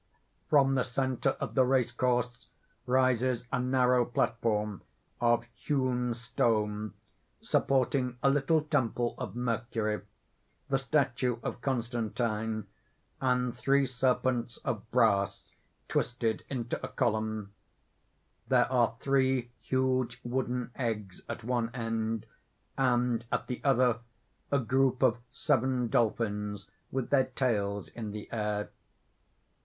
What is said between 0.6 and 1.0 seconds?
the